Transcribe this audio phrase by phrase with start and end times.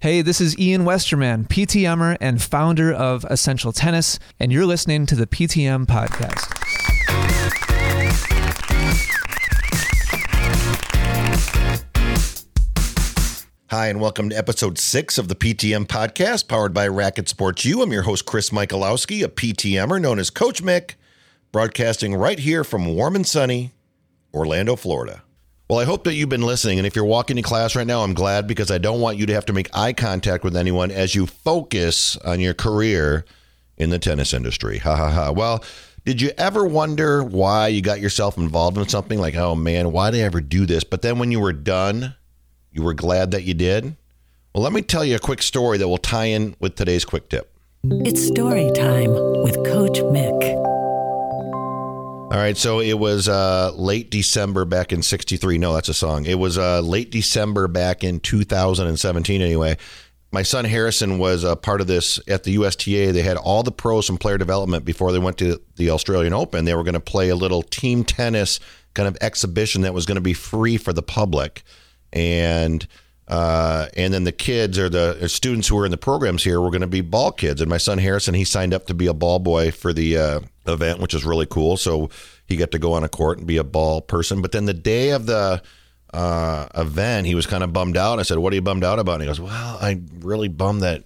[0.00, 5.16] Hey, this is Ian Westermann, PTMer and founder of Essential Tennis, and you're listening to
[5.16, 6.46] the PTM Podcast.
[13.70, 17.82] Hi, and welcome to episode six of the PTM podcast powered by Racket Sports U.
[17.82, 20.94] I'm your host, Chris Michalowski, a PTMer known as Coach Mick,
[21.50, 23.72] broadcasting right here from warm and sunny
[24.32, 25.24] Orlando, Florida.
[25.68, 26.78] Well, I hope that you've been listening.
[26.78, 29.26] And if you're walking to class right now, I'm glad because I don't want you
[29.26, 33.26] to have to make eye contact with anyone as you focus on your career
[33.76, 34.78] in the tennis industry.
[34.78, 35.30] Ha ha ha.
[35.30, 35.62] Well,
[36.06, 40.10] did you ever wonder why you got yourself involved in something like, oh man, why
[40.10, 40.84] did I ever do this?
[40.84, 42.14] But then when you were done,
[42.72, 43.94] you were glad that you did?
[44.54, 47.28] Well, let me tell you a quick story that will tie in with today's quick
[47.28, 47.52] tip.
[47.84, 50.77] It's story time with Coach Mick.
[52.30, 55.56] All right, so it was uh, late December back in '63.
[55.56, 56.26] No, that's a song.
[56.26, 59.40] It was uh, late December back in 2017.
[59.40, 59.78] Anyway,
[60.30, 63.12] my son Harrison was a part of this at the USTA.
[63.12, 66.66] They had all the pros from player development before they went to the Australian Open.
[66.66, 68.60] They were going to play a little team tennis
[68.92, 71.62] kind of exhibition that was going to be free for the public
[72.12, 72.86] and
[73.28, 76.70] uh, and then the kids or the students who are in the programs here were
[76.70, 77.60] going to be ball kids.
[77.60, 80.40] And my son Harrison, he signed up to be a ball boy for the uh,
[80.66, 81.76] event, which is really cool.
[81.76, 82.08] So
[82.46, 84.40] he got to go on a court and be a ball person.
[84.40, 85.62] But then the day of the
[86.14, 88.18] uh, event, he was kind of bummed out.
[88.18, 90.80] I said, "What are you bummed out about?" And he goes, "Well, I really bummed
[90.80, 91.04] that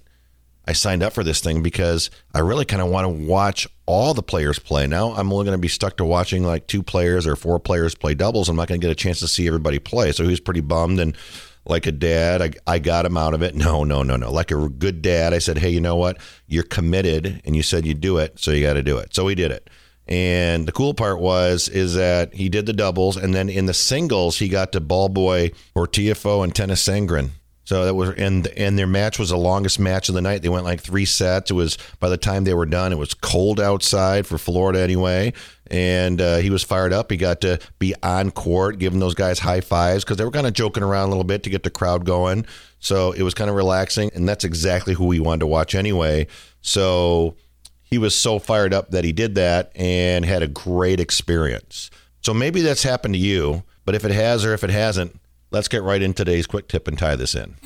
[0.64, 4.14] I signed up for this thing because I really kind of want to watch all
[4.14, 4.86] the players play.
[4.86, 7.96] Now I'm only going to be stuck to watching like two players or four players
[7.96, 8.48] play doubles.
[8.48, 10.12] I'm not going to get a chance to see everybody play.
[10.12, 11.16] So he was pretty bummed and
[11.64, 13.54] like a dad, I, I got him out of it.
[13.62, 14.32] No, no, no, no.
[14.32, 16.18] Like a good dad, I said, hey, you know what?
[16.46, 18.38] You're committed and you said you'd do it.
[18.40, 19.14] So you got to do it.
[19.14, 19.70] So he did it.
[20.08, 23.74] And the cool part was is that he did the doubles, and then in the
[23.74, 27.30] singles he got to ball boy or Tiafoe and Tennys Sandgren.
[27.64, 30.42] So that was and and their match was the longest match of the night.
[30.42, 31.50] They went like three sets.
[31.50, 35.32] It was by the time they were done, it was cold outside for Florida anyway.
[35.70, 37.10] And uh, he was fired up.
[37.10, 40.46] He got to be on court, giving those guys high fives because they were kind
[40.46, 42.44] of joking around a little bit to get the crowd going.
[42.78, 46.26] So it was kind of relaxing, and that's exactly who we wanted to watch anyway.
[46.60, 47.36] So
[47.84, 51.90] he was so fired up that he did that and had a great experience.
[52.22, 55.18] So maybe that's happened to you, but if it has or if it hasn't,
[55.52, 57.56] Let's get right into today's quick tip and tie this in.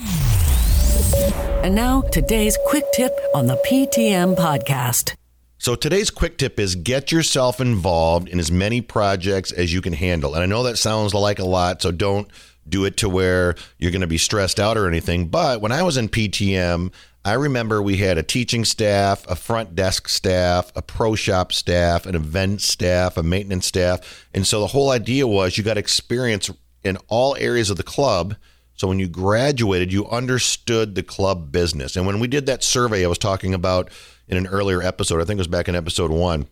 [1.63, 5.15] And now, today's quick tip on the PTM podcast.
[5.59, 9.93] So, today's quick tip is get yourself involved in as many projects as you can
[9.93, 10.35] handle.
[10.35, 12.29] And I know that sounds like a lot, so don't
[12.69, 15.29] do it to where you're going to be stressed out or anything.
[15.29, 16.93] But when I was in PTM,
[17.25, 22.05] I remember we had a teaching staff, a front desk staff, a pro shop staff,
[22.05, 24.27] an event staff, a maintenance staff.
[24.35, 26.51] And so the whole idea was you got experience
[26.87, 28.37] in all areas of the club.
[28.75, 31.97] So when you graduated, you understood the club business.
[31.97, 33.91] And when we did that survey I was talking about
[34.29, 36.47] in an earlier episode, I think it was back in episode one,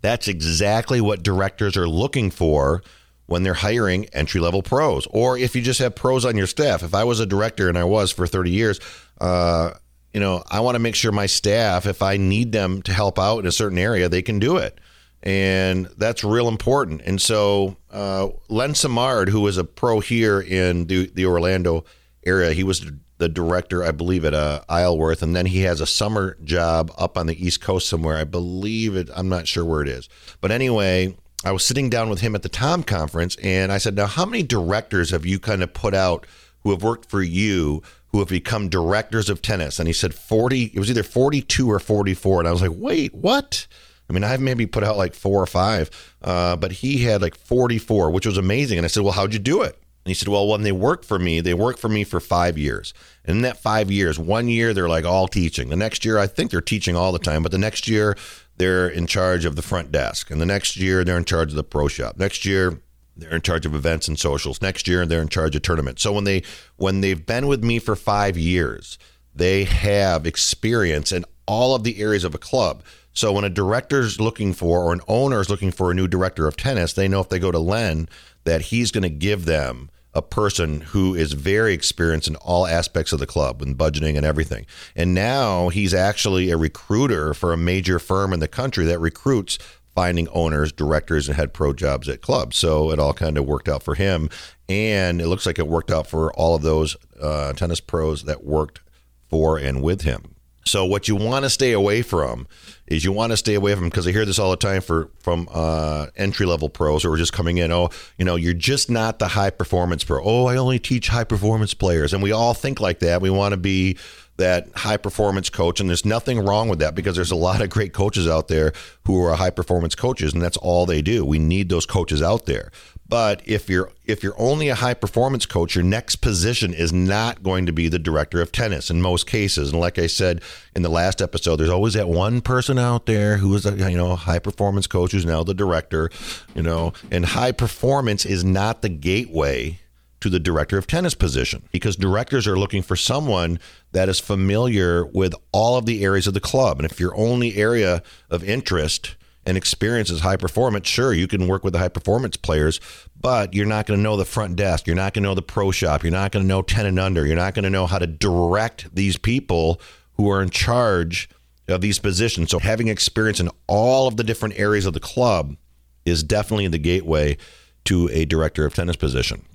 [0.00, 2.82] that's exactly what directors are looking for
[3.26, 5.06] when they're hiring entry level pros.
[5.10, 6.82] Or if you just have pros on your staff.
[6.82, 8.80] If I was a director and I was for 30 years,
[9.20, 9.72] uh,
[10.12, 13.18] you know, I want to make sure my staff, if I need them to help
[13.18, 14.78] out in a certain area, they can do it
[15.22, 17.02] and that's real important.
[17.04, 21.84] And so, uh, Len Samard, who was a pro here in the, the Orlando
[22.24, 25.86] area, he was the director, I believe, at uh, Isleworth, and then he has a
[25.86, 28.16] summer job up on the East Coast somewhere.
[28.16, 29.10] I believe it.
[29.14, 30.08] I'm not sure where it is,
[30.40, 31.16] but anyway.
[31.44, 34.26] I was sitting down with him at the TOM conference, and I said, "Now, how
[34.26, 36.26] many directors have you kind of put out
[36.64, 40.72] who have worked for you who have become directors of tennis?" And he said, 40.
[40.74, 42.40] It was either 42 or 44.
[42.40, 43.68] And I was like, "Wait, what?"
[44.08, 45.90] I mean, I've maybe put out like four or five,
[46.22, 48.78] uh, but he had like 44, which was amazing.
[48.78, 49.74] And I said, Well, how'd you do it?
[49.74, 52.56] And he said, Well, when they work for me, they work for me for five
[52.56, 52.94] years.
[53.24, 55.68] And in that five years, one year they're like all teaching.
[55.68, 58.16] The next year, I think they're teaching all the time, but the next year
[58.56, 60.30] they're in charge of the front desk.
[60.30, 62.16] And the next year they're in charge of the pro shop.
[62.18, 62.80] Next year,
[63.18, 64.62] they're in charge of events and socials.
[64.62, 66.02] Next year they're in charge of tournaments.
[66.02, 66.42] So when they
[66.76, 68.98] when they've been with me for five years,
[69.34, 72.82] they have experience in all of the areas of a club.
[73.18, 76.46] So when a director's looking for or an owner is looking for a new director
[76.46, 78.08] of tennis, they know if they go to Len
[78.44, 83.12] that he's going to give them a person who is very experienced in all aspects
[83.12, 84.66] of the club and budgeting and everything.
[84.94, 89.58] And now he's actually a recruiter for a major firm in the country that recruits
[89.96, 92.56] finding owners, directors, and head pro jobs at clubs.
[92.56, 94.30] So it all kind of worked out for him.
[94.68, 98.44] And it looks like it worked out for all of those uh, tennis pros that
[98.44, 98.80] worked
[99.28, 100.36] for and with him.
[100.68, 102.46] So what you want to stay away from
[102.86, 105.10] is you want to stay away from because I hear this all the time for
[105.20, 107.72] from uh, entry level pros who are just coming in.
[107.72, 110.22] Oh, you know, you're just not the high performance pro.
[110.22, 113.20] Oh, I only teach high performance players, and we all think like that.
[113.20, 113.98] We want to be
[114.36, 117.70] that high performance coach, and there's nothing wrong with that because there's a lot of
[117.70, 118.72] great coaches out there
[119.04, 121.24] who are high performance coaches, and that's all they do.
[121.24, 122.70] We need those coaches out there.
[123.08, 127.42] But if you're if you're only a high performance coach, your next position is not
[127.42, 129.70] going to be the director of tennis in most cases.
[129.70, 130.42] And like I said
[130.76, 133.96] in the last episode, there's always that one person out there who is a you
[133.96, 136.10] know high performance coach who's now the director,
[136.54, 139.80] you know, and high performance is not the gateway
[140.20, 143.58] to the director of tennis position because directors are looking for someone
[143.92, 146.78] that is familiar with all of the areas of the club.
[146.78, 149.16] And if your only area of interest
[149.48, 152.80] and experience is high performance, sure, you can work with the high performance players,
[153.18, 154.86] but you're not going to know the front desk.
[154.86, 156.02] You're not going to know the pro shop.
[156.02, 157.26] You're not going to know 10 and under.
[157.26, 159.80] You're not going to know how to direct these people
[160.16, 161.30] who are in charge
[161.66, 162.50] of these positions.
[162.50, 165.56] So having experience in all of the different areas of the club
[166.04, 167.38] is definitely the gateway
[167.84, 169.46] to a director of tennis position.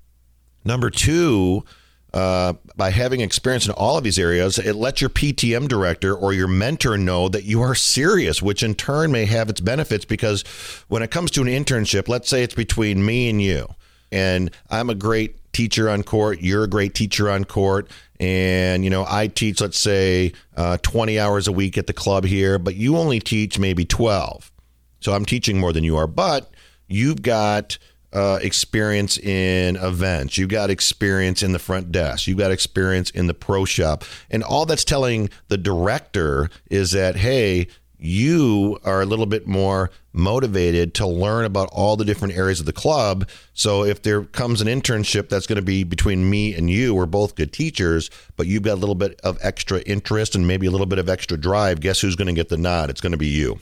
[0.66, 1.66] Number two,
[2.14, 6.32] uh, by having experience in all of these areas, it lets your PTM director or
[6.32, 10.44] your mentor know that you are serious, which in turn may have its benefits because
[10.90, 13.68] when it comes to an internship, let's say it's between me and you,
[14.12, 17.90] and I'm a great teacher on court, you're a great teacher on court,
[18.20, 22.26] and you know I teach, let's say, uh, 20 hours a week at the club
[22.26, 24.52] here, but you only teach maybe 12.
[25.00, 26.52] So I'm teaching more than you are, but
[26.88, 27.78] you've got
[28.14, 30.38] uh, experience in events.
[30.38, 32.28] You've got experience in the front desk.
[32.28, 34.04] You've got experience in the pro shop.
[34.30, 37.68] And all that's telling the director is that, hey,
[37.98, 42.66] you are a little bit more motivated to learn about all the different areas of
[42.66, 43.28] the club.
[43.54, 47.06] So if there comes an internship that's going to be between me and you, we're
[47.06, 50.72] both good teachers, but you've got a little bit of extra interest and maybe a
[50.72, 52.90] little bit of extra drive, guess who's going to get the nod?
[52.90, 53.54] It's going to be you.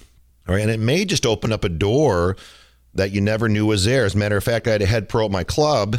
[0.47, 0.61] All right.
[0.61, 2.35] And it may just open up a door
[2.93, 4.05] that you never knew was there.
[4.05, 5.97] As a matter of fact, I had a head pro at my club,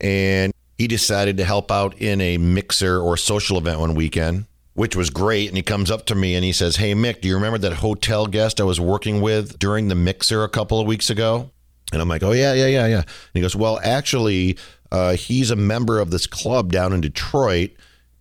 [0.00, 4.96] and he decided to help out in a mixer or social event one weekend, which
[4.96, 5.48] was great.
[5.48, 7.74] And he comes up to me and he says, Hey, Mick, do you remember that
[7.74, 11.50] hotel guest I was working with during the mixer a couple of weeks ago?
[11.92, 12.96] And I'm like, Oh, yeah, yeah, yeah, yeah.
[12.96, 14.58] And he goes, Well, actually,
[14.90, 17.70] uh, he's a member of this club down in Detroit,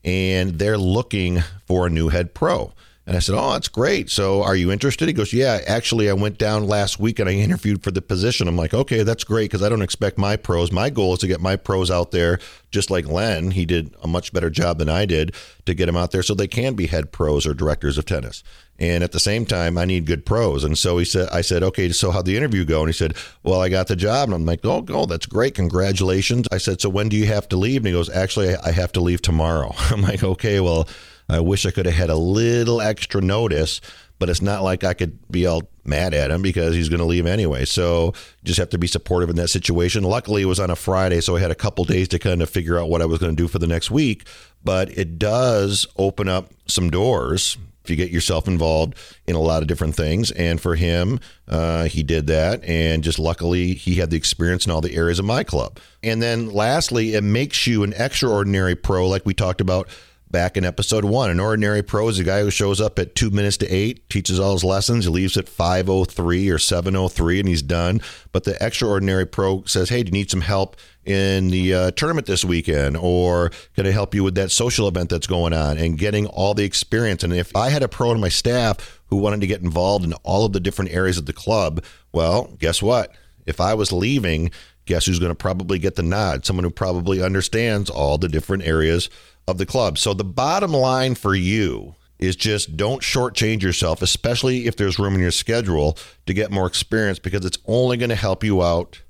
[0.03, 2.71] and they're looking for a new head pro.
[3.05, 4.09] And I said, Oh, that's great.
[4.09, 5.07] So are you interested?
[5.07, 8.47] He goes, Yeah, actually, I went down last week and I interviewed for the position.
[8.47, 10.71] I'm like, Okay, that's great because I don't expect my pros.
[10.71, 12.39] My goal is to get my pros out there,
[12.71, 13.51] just like Len.
[13.51, 15.35] He did a much better job than I did
[15.65, 18.43] to get him out there so they can be head pros or directors of tennis.
[18.79, 20.63] And at the same time, I need good pros.
[20.63, 22.79] And so he said, I said, okay, so how'd the interview go?
[22.79, 24.29] And he said, well, I got the job.
[24.29, 25.53] And I'm like, oh, oh, that's great.
[25.55, 26.47] Congratulations.
[26.51, 27.81] I said, so when do you have to leave?
[27.81, 29.73] And he goes, actually, I have to leave tomorrow.
[29.91, 30.87] I'm like, okay, well,
[31.29, 33.81] I wish I could have had a little extra notice,
[34.19, 37.05] but it's not like I could be all mad at him because he's going to
[37.05, 37.65] leave anyway.
[37.65, 40.03] So just have to be supportive in that situation.
[40.03, 42.49] Luckily, it was on a Friday, so I had a couple days to kind of
[42.49, 44.27] figure out what I was going to do for the next week.
[44.63, 48.95] But it does open up some doors if you get yourself involved
[49.27, 50.31] in a lot of different things.
[50.31, 51.19] And for him,
[51.49, 52.63] uh, he did that.
[52.63, 55.79] And just luckily, he had the experience in all the areas of my club.
[56.01, 59.89] And then lastly, it makes you an extraordinary pro, like we talked about
[60.33, 61.29] back in episode one.
[61.29, 64.39] An ordinary pro is a guy who shows up at two minutes to eight, teaches
[64.39, 66.17] all his lessons, he leaves at 5.03
[66.49, 68.01] or 7.03 and he's done.
[68.33, 70.75] But the extraordinary pro says, hey, do you need some help
[71.05, 72.97] in the uh, tournament this weekend?
[72.97, 76.55] Or can I help you with that social event that's going on and getting all
[76.55, 77.23] the experience?
[77.23, 80.13] And if I had a pro on my staff who wanted to get involved in
[80.23, 83.13] all of the different areas of the club, well, guess what?
[83.45, 84.49] If I was leaving,
[84.85, 86.43] guess who's going to probably get the nod?
[86.43, 89.09] Someone who probably understands all the different areas
[89.47, 89.97] of the club.
[89.97, 95.15] So the bottom line for you is just don't shortchange yourself, especially if there's room
[95.15, 99.01] in your schedule to get more experience because it's only going to help you out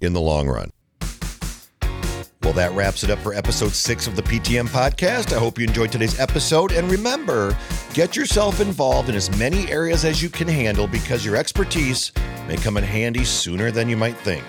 [0.00, 0.70] in the long run.
[2.42, 5.32] Well, that wraps it up for episode six of the PTM podcast.
[5.34, 6.70] I hope you enjoyed today's episode.
[6.70, 7.58] And remember,
[7.92, 12.12] get yourself involved in as many areas as you can handle because your expertise
[12.46, 14.44] may come in handy sooner than you might think.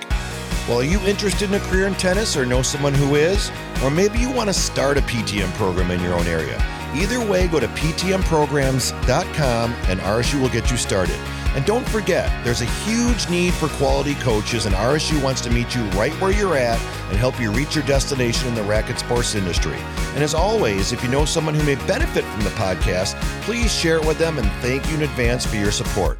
[0.68, 3.52] Well, are you interested in a career in tennis or know someone who is?
[3.84, 6.58] Or maybe you want to start a PTM program in your own area.
[6.94, 11.20] Either way, go to ptmprograms.com and RSU will get you started.
[11.56, 15.74] And don't forget, there's a huge need for quality coaches, and RSU wants to meet
[15.74, 19.34] you right where you're at and help you reach your destination in the racket sports
[19.34, 19.78] industry.
[20.14, 23.98] And as always, if you know someone who may benefit from the podcast, please share
[23.98, 26.20] it with them and thank you in advance for your support.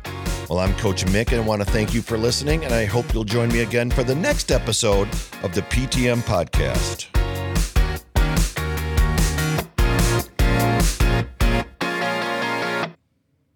[0.50, 3.14] Well, I'm Coach Mick and I want to thank you for listening, and I hope
[3.14, 5.10] you'll join me again for the next episode
[5.44, 7.17] of the PTM Podcast.